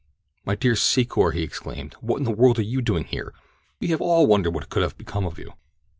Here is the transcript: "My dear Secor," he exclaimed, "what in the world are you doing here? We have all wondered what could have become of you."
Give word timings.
"My 0.45 0.55
dear 0.55 0.73
Secor," 0.73 1.31
he 1.31 1.43
exclaimed, 1.43 1.93
"what 2.01 2.17
in 2.17 2.23
the 2.23 2.31
world 2.31 2.57
are 2.57 2.63
you 2.63 2.81
doing 2.81 3.03
here? 3.03 3.35
We 3.79 3.89
have 3.89 4.01
all 4.01 4.25
wondered 4.25 4.49
what 4.55 4.67
could 4.67 4.81
have 4.81 4.97
become 4.97 5.27
of 5.27 5.37
you." 5.37 5.53